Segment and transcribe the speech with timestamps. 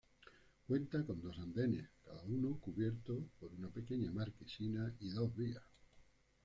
[0.67, 5.61] Cuenta con dos andenes, cada uno cubierto por una pequeña marquesina, y dos vías.